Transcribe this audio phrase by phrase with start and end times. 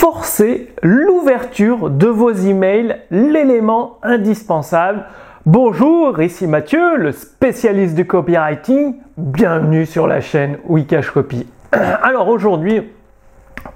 [0.00, 5.04] forcer l'ouverture de vos emails, l'élément indispensable.
[5.44, 8.94] Bonjour, ici Mathieu, le spécialiste du copywriting.
[9.18, 11.46] Bienvenue sur la chaîne Wikash Copy.
[12.02, 12.90] Alors aujourd'hui,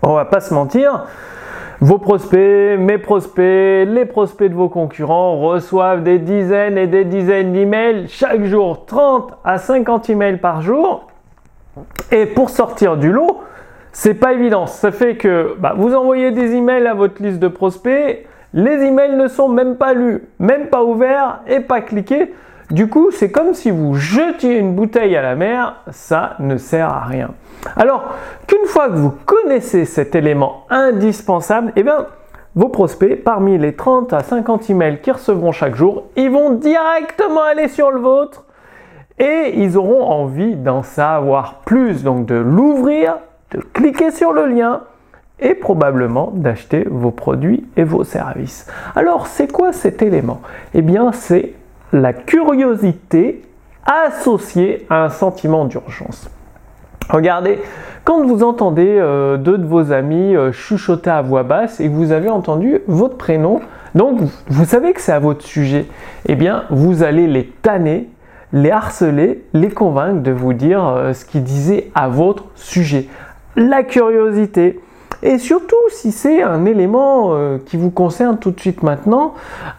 [0.00, 1.04] on va pas se mentir,
[1.82, 7.52] vos prospects, mes prospects, les prospects de vos concurrents reçoivent des dizaines et des dizaines
[7.52, 11.06] d'emails chaque jour, 30 à 50 emails par jour.
[12.10, 13.43] Et pour sortir du lot,
[13.94, 14.66] c'est pas évident.
[14.66, 19.16] Ça fait que bah, vous envoyez des emails à votre liste de prospects, les emails
[19.16, 22.34] ne sont même pas lus, même pas ouverts et pas cliqués.
[22.70, 26.88] Du coup, c'est comme si vous jetiez une bouteille à la mer, ça ne sert
[26.88, 27.30] à rien.
[27.76, 28.14] Alors
[28.48, 32.06] qu'une fois que vous connaissez cet élément indispensable, eh bien,
[32.56, 37.42] vos prospects, parmi les 30 à 50 emails qu'ils recevront chaque jour, ils vont directement
[37.42, 38.44] aller sur le vôtre
[39.20, 43.18] et ils auront envie d'en savoir plus, donc de l'ouvrir
[43.54, 44.82] de cliquer sur le lien
[45.40, 48.70] et probablement d'acheter vos produits et vos services.
[48.94, 50.40] Alors, c'est quoi cet élément?
[50.74, 51.54] Eh bien, c'est
[51.92, 53.42] la curiosité
[53.84, 56.30] associée à un sentiment d'urgence.
[57.10, 57.58] Regardez,
[58.04, 61.94] quand vous entendez euh, deux de vos amis euh, chuchoter à voix basse et que
[61.94, 63.60] vous avez entendu votre prénom,
[63.94, 65.86] donc vous savez que c'est à votre sujet,
[66.26, 68.08] eh bien vous allez les tanner,
[68.52, 73.08] les harceler, les convaincre de vous dire euh, ce qu'ils disaient à votre sujet
[73.56, 74.80] la curiosité.
[75.22, 79.34] Et surtout si c'est un élément euh, qui vous concerne tout de suite maintenant,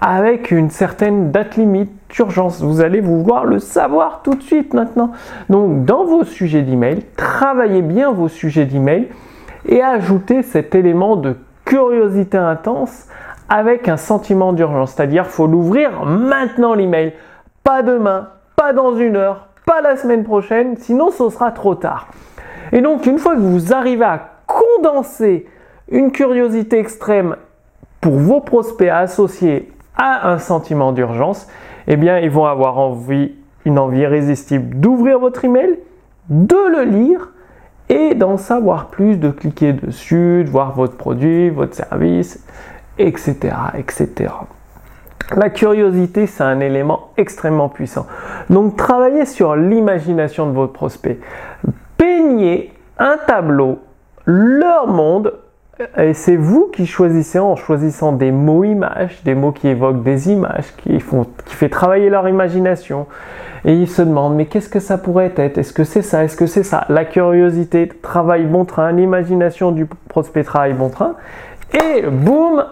[0.00, 2.60] avec une certaine date limite d'urgence.
[2.60, 5.12] Vous allez vouloir le savoir tout de suite maintenant.
[5.48, 9.08] Donc dans vos sujets d'email, travaillez bien vos sujets d'email
[9.66, 13.06] et ajoutez cet élément de curiosité intense
[13.48, 14.92] avec un sentiment d'urgence.
[14.92, 17.14] C'est-à-dire faut l'ouvrir maintenant l'email,
[17.64, 22.08] pas demain, pas dans une heure, pas la semaine prochaine, sinon ce sera trop tard.
[22.72, 25.46] Et donc, une fois que vous arrivez à condenser
[25.90, 27.36] une curiosité extrême
[28.00, 31.48] pour vos prospects associés à un sentiment d'urgence,
[31.86, 33.32] eh bien, ils vont avoir envie,
[33.64, 35.78] une envie irrésistible d'ouvrir votre email,
[36.28, 37.32] de le lire
[37.88, 42.44] et d'en savoir plus, de cliquer dessus, de voir votre produit, votre service,
[42.98, 44.32] etc., etc.
[45.36, 48.06] La curiosité, c'est un élément extrêmement puissant.
[48.48, 51.18] Donc, travaillez sur l'imagination de votre prospect
[52.98, 53.78] un tableau,
[54.24, 55.34] leur monde,
[55.96, 60.30] et c'est vous qui choisissez en choisissant des mots images, des mots qui évoquent des
[60.30, 63.06] images, qui font, qui fait travailler leur imagination.
[63.64, 65.58] Et ils se demandent, mais qu'est-ce que ça pourrait être?
[65.58, 66.24] Est-ce que c'est ça?
[66.24, 66.84] Est-ce que c'est ça?
[66.88, 71.14] La curiosité travaille bon train, l'imagination du prospect travaille bon train.
[71.72, 72.64] Et boum,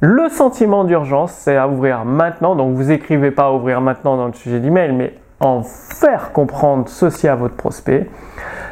[0.00, 2.54] le sentiment d'urgence, c'est à ouvrir maintenant.
[2.54, 6.88] Donc vous écrivez pas à ouvrir maintenant dans le sujet d'email, mais en faire comprendre
[6.88, 8.08] ceci à votre prospect,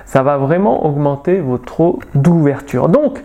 [0.06, 2.88] ça va vraiment augmenter votre taux d'ouverture.
[2.88, 3.22] Donc,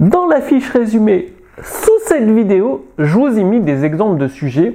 [0.00, 4.74] dans la fiche résumée sous cette vidéo, je vous ai mis des exemples de sujets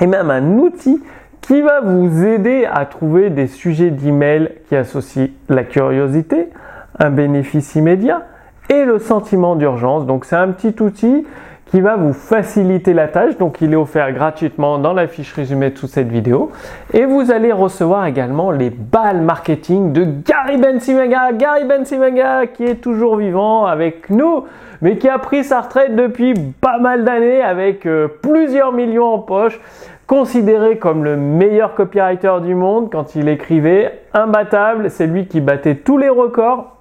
[0.00, 1.02] et même un outil
[1.40, 6.50] qui va vous aider à trouver des sujets d'email qui associent la curiosité,
[6.98, 8.26] un bénéfice immédiat
[8.68, 10.06] et le sentiment d'urgence.
[10.06, 11.24] Donc c'est un petit outil
[11.70, 13.36] qui va vous faciliter la tâche.
[13.36, 16.50] Donc il est offert gratuitement dans la fiche résumée de cette vidéo.
[16.92, 21.32] Et vous allez recevoir également les balles marketing de Gary Bensimega.
[21.32, 24.44] Gary Bensimega qui est toujours vivant avec nous,
[24.80, 29.18] mais qui a pris sa retraite depuis pas mal d'années avec euh, plusieurs millions en
[29.18, 29.60] poche.
[30.06, 35.74] Considéré comme le meilleur copywriter du monde quand il écrivait imbattable, c'est lui qui battait
[35.74, 36.76] tous les records.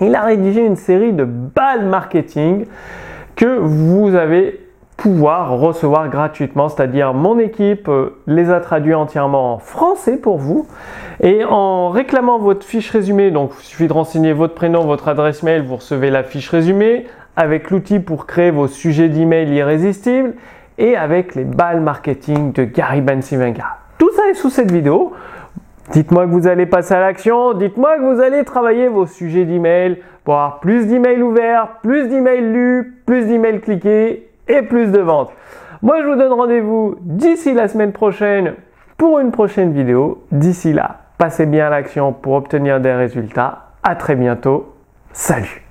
[0.00, 2.64] Il a rédigé une série de balles marketing
[3.36, 4.60] que vous allez
[4.96, 10.66] pouvoir recevoir gratuitement, c'est-à-dire mon équipe euh, les a traduits entièrement en français pour vous.
[11.22, 15.42] Et en réclamant votre fiche résumée, donc il suffit de renseigner votre prénom, votre adresse
[15.42, 20.34] mail, vous recevez la fiche résumée avec l'outil pour créer vos sujets d'email irrésistibles
[20.78, 23.76] et avec les balles marketing de Gary Bensivenga.
[23.98, 25.12] Tout ça est sous cette vidéo.
[25.90, 29.98] Dites-moi que vous allez passer à l'action, dites-moi que vous allez travailler vos sujets d'email
[30.24, 35.32] pour avoir plus d'emails ouverts, plus d'emails lus, plus d'emails cliqués et plus de ventes.
[35.82, 38.54] Moi, je vous donne rendez-vous d'ici la semaine prochaine
[38.96, 40.24] pour une prochaine vidéo.
[40.32, 43.70] D'ici là, passez bien à l'action pour obtenir des résultats.
[43.82, 44.74] À très bientôt.
[45.12, 45.65] Salut